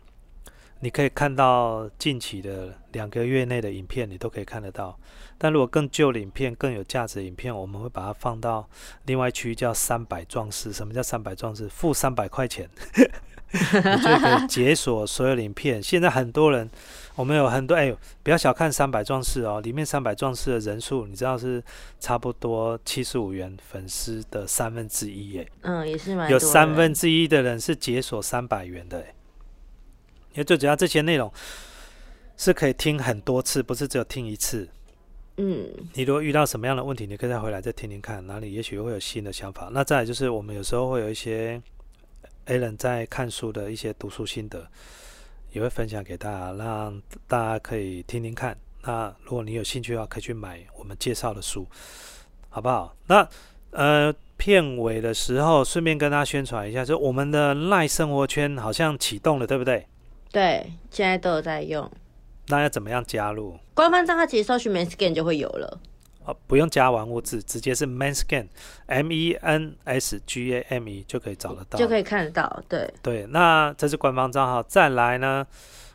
[0.81, 4.97] 你可以看到近期的两个月内的影片，你都可以看得到。
[5.37, 8.69] 但如果更旧的影片、更有价值的影片，我们会把它放到
[9.07, 10.73] 另外区叫三百壮士。
[10.73, 11.69] 什么叫三百壮士？
[11.69, 15.83] 付三百块钱， 你就可以解锁所有的影片。
[15.83, 16.71] 现在很多人，
[17.19, 21.61] 我们有很多哎，不要小看三百壮士哦，里面三百壮士的人数，你知道是
[21.99, 25.51] 差不多七十五元粉丝的三分之一耶。
[25.63, 29.01] 嗯，也是蛮有三分之一的人是解锁三百元的。
[30.31, 31.33] 因为最主要这些内容
[32.37, 34.69] 是可以听很多次，不是只有听一次。
[35.39, 39.69] 嗯，你如果遇到什么样的问题，你可以再回来再听听看，哪里也许会有新的想法。
[39.73, 41.61] 那再来就是我们有时候会有一些
[42.45, 44.65] A 人在看书的一些读书心得，
[45.53, 48.57] 也会分享给大家，让大家可以听听看。
[48.83, 51.67] 那如果你有兴趣的话，可以去买我们介绍的书，
[52.49, 52.95] 好不好？
[53.07, 53.29] 那
[53.71, 54.15] 呃。
[54.39, 59.85] 片尾的时候，顺便跟大家宣传一下，就我们的赖生活圈好像启动了，对不对？
[60.31, 61.91] 对，现在都有在用。
[62.47, 63.59] 那要怎么样加入？
[63.75, 65.81] 官方账号其实搜寻 m a n s c a n 就会有了。
[66.29, 72.63] 哦，不用加完物字，直接是 Manscan，M E N S G A M E 就可以找得到，就可以看得到。
[72.69, 74.63] 对对，那这是官方账号。
[74.65, 75.47] 再来呢，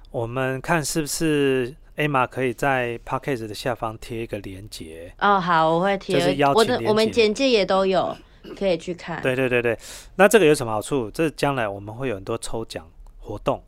[0.10, 5.13] 我们看是不是 Emma 可以在 p a c k a g e 的下方贴一个链接。
[5.19, 6.19] 哦，好，我会贴。
[6.19, 8.17] 就是邀请我的我们简介也都有，
[8.58, 9.22] 可以去看。
[9.22, 9.78] 对对对对，
[10.15, 11.12] 那这个有什么好处？
[11.12, 13.63] 这将来我们会有很多抽奖活动，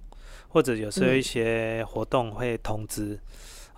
[0.47, 3.19] 或者有时候嗯一些活动会通知，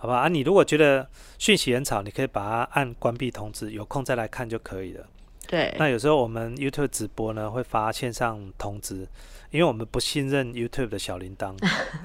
[0.00, 0.20] 好吧？
[0.20, 1.06] 啊，你如果觉得
[1.38, 5.04] 讯息很吵，你可以把它按关闭通知，有空再来看就可以了。
[5.48, 9.08] 对那有时候我们 YouTube 直播呢会发线上通知，
[9.50, 11.56] 因为我们不信任 YouTube 的小铃铛，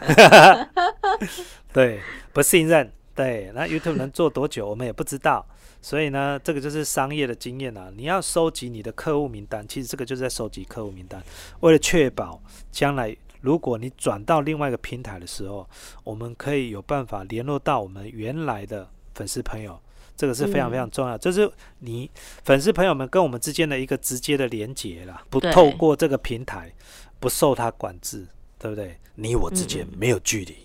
[1.71, 1.99] 对，
[2.31, 5.45] 不信任，对，那 YouTube 能做多久我们也不知道，
[5.81, 11.21] 所以呢，这个就是商业的经验啊，你要收集你的客户名单，其实这个就是在收集客户名单，
[11.59, 13.15] 为了确保将来。
[13.43, 15.69] 如果你转到另外一个平台的时候，
[16.05, 19.77] 我们可以有办法联络到我们原来的粉丝朋友，
[20.15, 21.17] 这个是非常非常重要。
[21.17, 22.09] 这是你
[22.45, 26.73] 粉丝朋友们跟我们之间的一个直接的连接啦，不透过这个平台，
[27.19, 28.25] 不受他管制，
[28.57, 28.97] 对不对？
[29.15, 30.57] 你我之间嗯没有距离，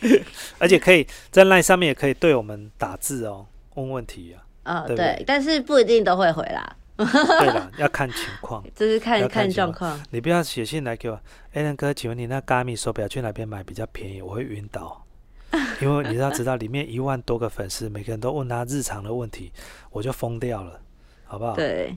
[0.58, 3.44] 而且可以在 LINE 上面也可以对我们打字哦，
[3.74, 4.46] 问问题啊。
[4.62, 10.00] 呃，对不对对，但是不一定都会回啦，对了，要看情况， 就是看要看状况。
[10.10, 11.20] 你不要写信来给我。
[11.52, 14.22] 艾伦哥，请问你那 Garmin 手表去哪边买比较便宜？
[14.22, 15.04] 我会晕倒。
[15.80, 19.52] 因为你要知道，里面一万多个粉丝，每个人都问他日常的问题，
[19.90, 20.80] 我就疯掉了，
[21.24, 21.54] 好不好？
[21.54, 21.96] 对，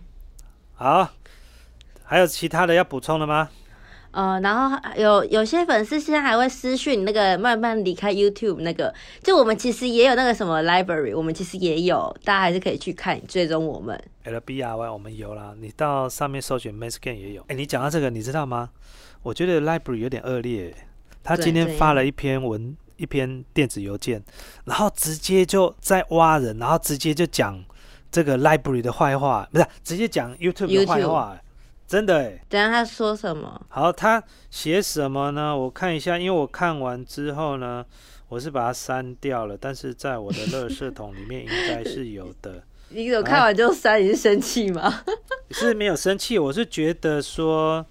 [0.76, 1.10] 好，
[2.04, 3.50] 还有其他的要补充的吗？
[4.18, 13.96] 呃，然后还有有些粉丝现在还会私讯那个慢慢离开 YouTube 那个，就我们其实也有那个什么 library，我们其实也有，大家还是可以去看追踪我们。
[14.26, 17.44] LBRY 我们有啦，你到上面搜寻 m a s c a n 也有。
[17.48, 18.72] 哎，你讲到这个，你知道吗？
[19.22, 20.74] 我觉得 Library 有点恶劣，
[21.22, 24.24] 他今天发了一篇文，一篇电子邮件，
[24.66, 27.64] 然后直接就在挖人，然后直接就讲
[28.10, 31.38] 这个 Library 的坏话，不是直接讲 YouTube 的坏话，
[31.88, 32.44] 真的哎。
[32.50, 33.60] 等下他说什么？
[33.70, 35.58] 好，他写什么呢？
[35.58, 37.86] 我看一下，因为我看完之后呢，
[38.28, 42.64] 我是把它删掉了，但是在我的垃圾桶里面应该是有的。
[42.90, 45.04] 你有看完就删，你是生气吗？
[45.52, 47.86] 是没有生气，我是觉得说，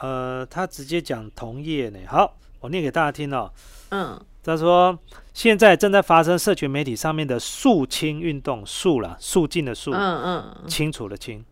[0.00, 1.98] 呃，他直接讲同业呢。
[2.08, 3.50] 好，我念给大家听哦。
[3.90, 4.98] 嗯，他说，
[5.34, 11.44] 现在正在发生社群媒体上面的肃清运动，肃啦，肃静的肃，嗯嗯，清楚的清。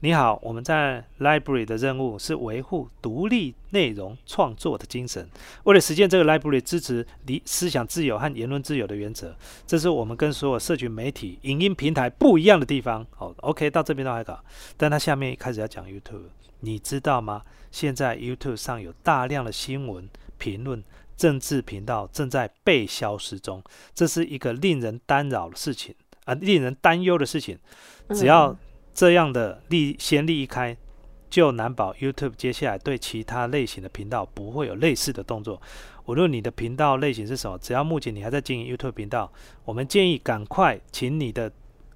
[0.00, 5.28] 你好，我们在 Library 的任务是维护独立内容创作的精神。
[5.64, 9.34] 为了实现这个 Library 支持理思想自由和言论自由的原则，
[9.66, 13.04] 这是我们跟所有社群媒体、影音平台不一样的地方。
[13.16, 14.38] 好，OK，到这边都还搞，
[14.76, 16.28] 但他下面一开始要讲 YouTube，
[16.60, 17.42] 你知道吗？
[17.72, 20.08] 现在 YouTube 上有大量的新闻
[20.38, 20.82] 评论。
[21.16, 23.60] 政治频道正在被消失中，
[23.92, 25.92] 这是一个令人干扰的事情
[26.26, 27.58] 啊、令人担忧的事情。
[28.14, 28.56] 只要
[28.98, 30.76] 这样的例先例一开，
[31.30, 35.62] 就难保 YouTube 接下来对其他类型的频道不会有类似的动作。
[36.06, 39.32] 无论你的频道类型是什么，只要目前你还在经营 YouTube 频道，
[39.64, 41.48] 我们建议赶快请你的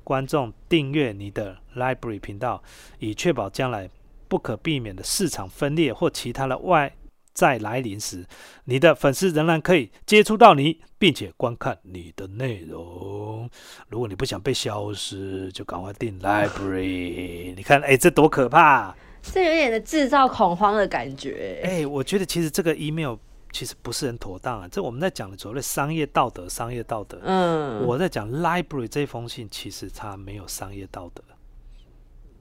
[0.04, 2.62] 观众订阅你的 Library 频道，
[3.00, 3.90] 以确保将来
[4.28, 6.94] 不可避免的市场分裂或其他的外
[7.32, 8.26] 在来临时，
[8.64, 13.48] 你的粉丝仍然可以接触到你，并且观看你的内容。
[13.88, 17.54] 如果你不想被消失，就赶快订 Library。
[17.54, 18.94] 你看，哎，这多可怕！
[19.22, 21.62] 这有点的制造恐慌的感觉。
[21.64, 23.16] 哎，我觉得其实这个 email
[23.52, 24.68] 其实不是很妥当啊。
[24.68, 27.20] 这我们在讲的所谓的商业道德，商业道德。
[27.22, 31.22] 嗯，我在讲 Library 这封信，其实它没有商业道德。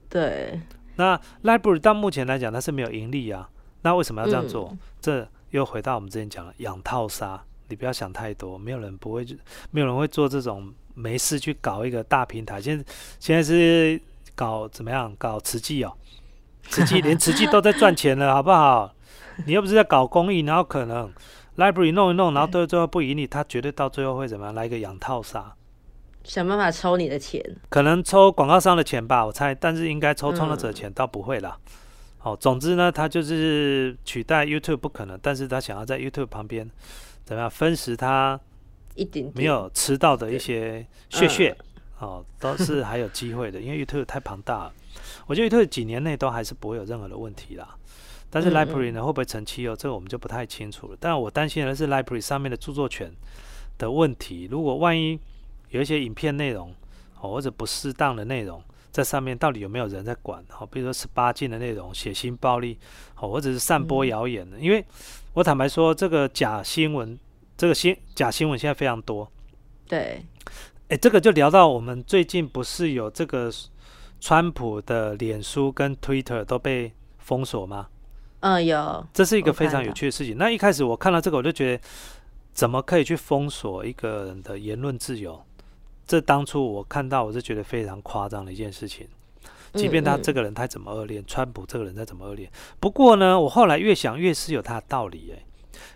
[0.08, 0.60] 对，
[0.96, 3.48] 那 Library 到目前来讲，它是没有盈利啊。
[3.82, 4.68] 那为什么要这样做？
[4.72, 9.26] 嗯这又回到我们之前讲的养套杀，你不要想太多，没有人不会，
[9.70, 12.58] 没有人会做这种没事去搞一个大平台。
[12.58, 12.84] 现在
[13.20, 14.00] 现在是
[14.34, 15.14] 搞怎么样？
[15.18, 15.92] 搞慈济哦，
[16.70, 18.94] 慈济 连慈济都在赚钱了，好不好？
[19.44, 21.12] 你又不是在搞公益，然后可能
[21.56, 24.54] library 弄一弄，然后到最后不盈利，他绝对到最后会怎么样？
[24.54, 25.52] 来一个养套杀，
[26.24, 27.42] 想办法抽你的钱。
[27.68, 31.58] 可能抽广告商的钱吧，我猜，但是应该抽创作者嗯钱倒不会啦。
[32.22, 36.70] 哦，总之呢，他就是取代 YouTube 不可能，但是他想要在 YouTube 旁边
[37.24, 38.38] 怎么样分食他
[38.94, 41.56] 一点点没有吃到的一些血血，
[42.00, 44.72] 嗯哦，都是还有机会的，因为 YouTube 太庞大了。
[45.26, 47.76] 我觉得 YouTube 几年内都还是不会有任何的问题啦。
[48.30, 49.76] 但是嗯 Library 呢，会不会成期哦？
[49.76, 50.96] 这个我们就不太清楚了。
[51.00, 53.12] 但我担心的是 Library 上面的著作权
[53.78, 54.48] 的问题。
[54.50, 55.18] 如果万一
[55.70, 56.74] 有一些影片内容
[57.20, 60.44] 哦，或者不适当的内容在上面，到底有没有人在管？
[60.50, 62.78] 好、比如说十八禁的内容、血腥暴力，
[63.14, 64.58] 好、或者是散播嗯谣言的。
[64.60, 64.84] 因为
[65.32, 67.18] 我坦白说，这个假新闻，
[67.56, 69.26] 这个新假新闻现在非常多。
[69.88, 70.22] 对，
[70.88, 73.50] 哎，这个就聊到我们最近不是有这个
[74.20, 77.88] 川普的脸书跟 Twitter 都被封锁吗？
[78.40, 79.06] 嗯，有。
[79.14, 80.36] 这是一个非常有趣的事情。
[80.36, 81.82] 那一开始我看到这个，我就觉得
[82.52, 85.42] 怎么可以去封锁一个人的言论自由？
[86.12, 89.08] 这当初我看到，我是觉得非常夸张的一件事情。
[89.72, 95.42] 即便他这个人他怎么恶劣，川普这个人他怎么恶劣，不过呢，我后来越想越是有他的道理哎，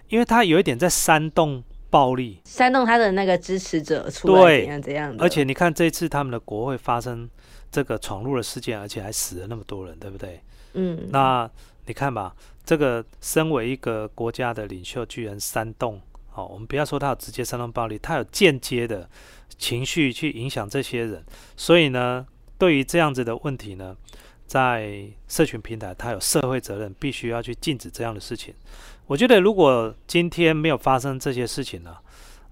[0.09, 5.23] 因为他有一点在煽动暴力，煽动他的那个支持者出来怎样怎样的。
[5.23, 7.29] 而且你看这次他们的国会发生
[7.71, 10.41] 这个闯入的事件，而且还死了那么多人，对不对？
[10.73, 11.11] 嗯。
[11.11, 11.47] 那
[11.85, 16.01] 你看吧，这个身为一个国家的领袖，居然煽动，
[16.31, 19.07] 好，我们不要说他有直接煽动暴力，他有间接的
[19.59, 21.25] 情绪去影响这些人，
[21.57, 22.27] 所以呢。
[22.59, 23.95] 对于这样子的问题呢，
[24.47, 28.55] 在社群平台，它有社会责任，必须要去禁止这样的事情。
[29.07, 31.95] 我觉得，如果今天没有发生这些事情呢，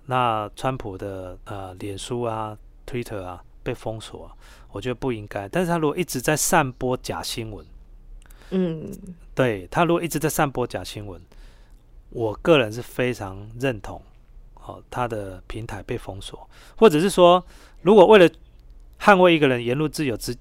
[0.05, 2.55] 那川普的呃脸书啊、
[2.87, 4.31] Twitter 啊被封锁，
[4.73, 5.49] 我觉得不应该。
[5.49, 7.65] 但是他如果一直在散播假新闻，
[8.51, 8.93] 嗯，
[9.35, 11.19] 对他如果一直在散播假新闻，
[12.11, 14.03] 我个人是非常认同，
[14.67, 17.45] 哦，他的平台被封锁，或者是说，
[17.83, 18.29] 如果为了
[18.99, 20.35] 捍卫一个人言论自由之，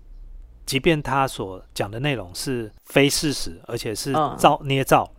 [0.66, 5.10] 即便他所讲的内容是非事实，而且是造捏造，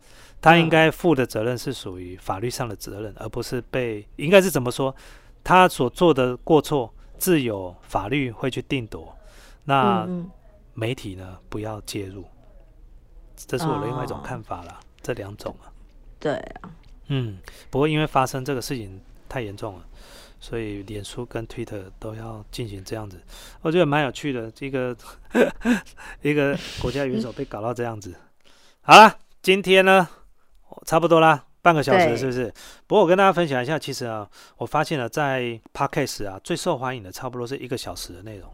[0.40, 4.94] 他应该负的责任是属于法律上的责任，而不是被应该是怎么说？
[5.42, 9.14] 他所做的过错，自有法律会去定夺。
[9.64, 10.08] 那
[10.72, 12.24] 媒体呢，不要介入，
[13.36, 14.80] 这是我的另外一种看法了。
[15.02, 15.68] 这两种啊，
[16.18, 16.70] 对啊，
[17.08, 17.38] 嗯，
[17.70, 19.84] 不过因为发生这个事情太严重了。
[20.40, 23.18] 所以，脸书跟 Twitter 都要进行这样子，
[23.62, 24.50] 我觉得蛮有趣的。
[24.50, 24.94] 这个
[26.20, 28.14] 一个国家元首被搞到这样子，
[28.82, 30.06] 好了，今天呢
[30.84, 32.52] 差不多啦，半个小时是不是？
[32.86, 38.46] 不过我跟大家分享一下，其实啊，我发现了在 Podcast 啊最受欢迎的差不多是一个小时的内容，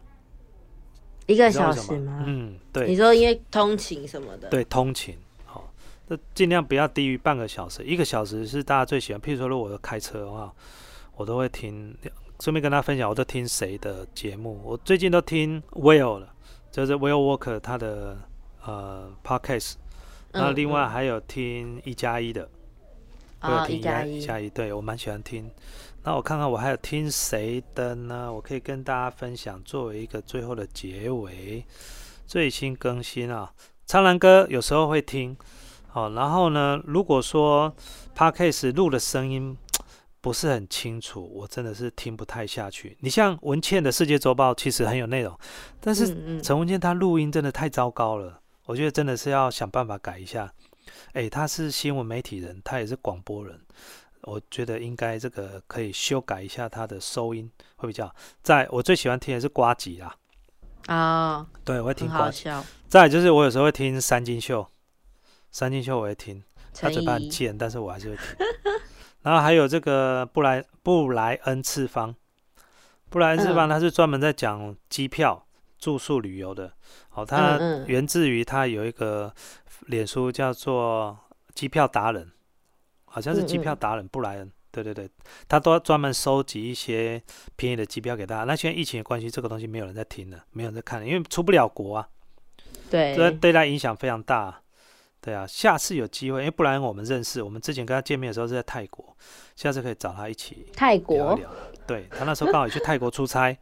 [1.27, 2.23] 一个小时吗？
[2.25, 2.87] 嗯，对。
[2.87, 4.47] 你说因为通勤什么的？
[4.47, 5.17] 对，通勤，
[6.11, 9.21] 好，那尽量不要低于半个小时，一个小时是大家最喜欢。
[9.21, 10.53] 譬如说，如果我开车的话。
[11.17, 11.95] 我都会听，
[12.39, 14.59] 顺便跟大家分享，我都听谁的节目。
[14.63, 16.33] 我最近都听 Will 了，
[16.71, 18.17] 就是 Will Walker 他的
[18.65, 19.73] 呃 Podcast。
[20.31, 22.49] 那另外还有听一加一的，
[23.41, 25.51] 我有听一加一加一，对我蛮喜欢听。
[26.03, 28.33] 那我看看我还有听谁的呢？
[28.33, 31.63] 我可以跟大家分享，作为一个最后的结尾，
[32.25, 33.53] 最新更新啊，
[33.85, 35.37] 苍兰哥有时候会听。
[35.91, 37.73] 好，然后呢，如果说
[38.15, 39.57] Podcast 录的声音。
[40.23, 42.95] 不是很清楚，我真的是听不太下去。
[42.99, 45.35] 你像文倩的世界周报，其实很有内容，
[45.79, 50.53] 但是陈文倩她录音真的太糟糕了，我觉得真的是要想办法改一下。
[51.13, 53.59] 哎，他是新闻媒体人，他也是广播人，
[54.21, 58.13] 我觉得应该这个可以修改一下他的收音会比较。
[58.43, 60.15] 在我最喜欢听的是瓜吉啦，
[60.85, 62.43] 啊，对，我会听瓜吉。
[62.43, 64.67] 再再就是我有时候会听三金秀，
[65.51, 66.41] 三金秀我会听，
[66.73, 68.45] 他嘴巴很贱，但是我还是会听。
[69.21, 72.15] 然后还有这个布莱布莱恩次方，
[73.09, 75.45] 布莱恩次方他是专门在讲机票、
[75.77, 76.73] 住宿、旅游的。
[77.09, 79.31] 好，他源自于他有一个
[79.87, 81.15] 脸书叫做
[81.53, 82.31] 机票达人，
[83.05, 84.51] 好像是机票达人布莱恩。
[84.71, 85.09] 对对对，
[85.49, 87.21] 他都专门收集一些
[87.57, 88.45] 便宜的机票给大家。
[88.45, 92.07] 那现在疫情的关系，这个东西没有人在听了，没有人在看了，因为出不了国啊。
[92.89, 94.61] 对，这对他影响非常大。
[95.21, 99.15] 对啊，下次有机会，因为不然我们认识，我们之前跟他见面的时候是在泰国，
[99.55, 101.49] 下次可以找他一起泰国聊聊。
[101.85, 103.55] 对他那时候刚好去泰国出差，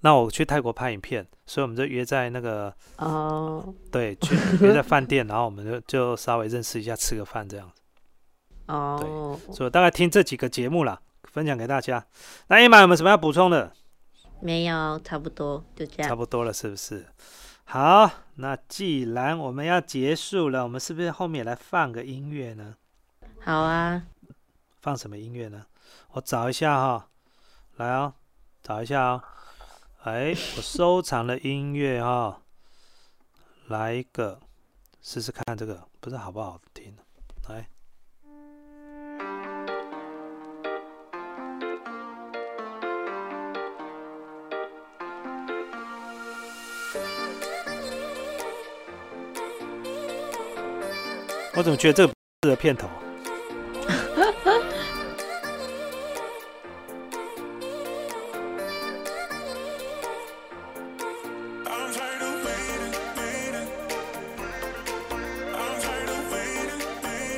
[0.00, 7.82] 那我去泰国拍影片，所以我们就约在那个哦，对，去约在饭店，然后我们就就稍微认识一下，吃个饭这样子。
[8.68, 12.02] 哦，对，所以大概听这几个节目啦，分享给大家。
[12.46, 13.70] 那艾玛有没有什么要补充的？
[14.40, 16.08] 没有，差不多就这样。
[16.08, 17.04] 差不多了，是不是？
[17.64, 22.76] 好，那既然我们要结束了，我们是不是后面来放个音乐呢？
[23.40, 24.04] 好啊，
[24.80, 25.66] 放什么音乐呢？
[26.12, 27.08] 我找一下哈，
[27.76, 28.14] 来哦，
[28.62, 29.22] 找一下哦。
[30.02, 32.40] 哎，我收藏了音乐哈，
[33.66, 34.40] 来一个
[35.02, 36.96] 试试看，这个不知道好不好听，
[37.48, 37.68] 来。
[51.56, 52.88] 我怎么觉得这个适合片头？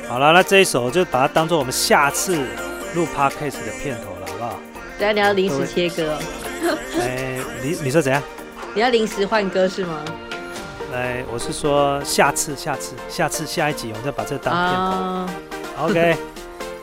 [0.09, 2.35] 好了，那这一首就把它当做我们下次
[2.95, 4.59] 录 podcast 的片头了，好不好？
[4.97, 6.17] 等下你要临时切歌。
[6.99, 8.21] 哎你你说怎样？
[8.73, 10.03] 你要临时换歌是吗？
[10.91, 14.81] 来，我是说下次，下次，下次下一集我们再把这个当片头。
[14.81, 15.29] 啊
[15.81, 16.17] ，OK，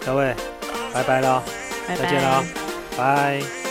[0.04, 0.34] 各位，
[0.92, 1.42] 拜拜了，
[1.88, 2.44] 再见了
[2.96, 3.40] 拜。
[3.40, 3.63] 拜。